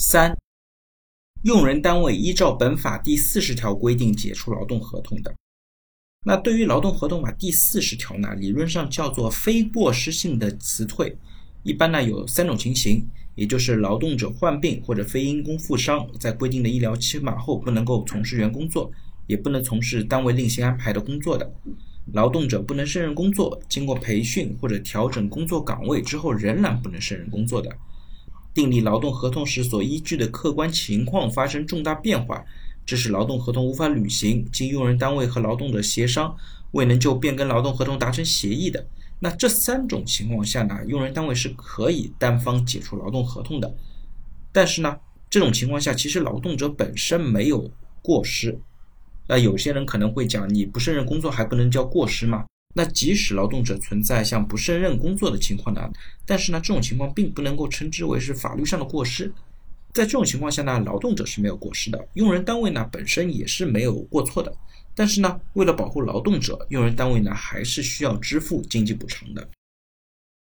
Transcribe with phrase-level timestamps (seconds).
[0.00, 0.32] 三、
[1.42, 5.34] 用人单位依照本法第四十条规定解除劳动合同的。
[6.24, 11.16] 那对于劳动合同法第四十条呢，理论上叫做非过失性的辞退，
[11.64, 13.04] 一般呢有三种情形，
[13.34, 18.92] 也就是劳动者患病或者非因公负伤，在规定的医疗期满后不能够从事原工作，
[19.26, 21.44] 也不能从事单位另行安排的工作的；
[22.12, 27.68] 劳动者不能胜任工作，经过培训或者调整工作岗位之后仍然不能胜任工作的；
[28.58, 32.44] 订立劳动合同时所依据的客观情况发生重大变化。
[32.84, 36.36] 致使劳动合同无法履行，经用人单位和劳动者协商
[36.72, 38.84] 未能就变更劳动合同达成协议的，
[39.20, 43.72] 那这三种情况下呢，用人单位是可以单方解除劳动合同的。
[44.50, 44.96] 但是呢，
[45.30, 47.70] 这种情况下其实劳动者本身没有
[48.02, 48.58] 过失。
[49.28, 52.46] 那有些人可能会讲，你不胜任工作还不能叫过失吗？
[52.78, 55.90] 那即使劳动者存在像不胜任工作的情况呢，
[56.24, 59.32] 但是呢，这种情况并不能够称之为是法律上的过失。
[59.92, 64.54] 在这种情况下呢，劳动者是没有过失的，用人单位呢本身也是没有过错的。
[64.94, 69.48] 但是呢，为了保护劳动者，用人单位呢还是需要支付经济补偿的。